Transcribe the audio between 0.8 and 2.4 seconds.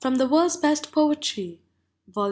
Poetry Vol.!